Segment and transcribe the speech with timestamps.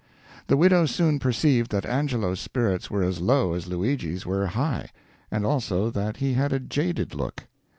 [0.47, 4.89] The widow soon perceived that Angelo's spirits were as low as Luigi's were high,
[5.29, 7.43] and also that he had a jaded look.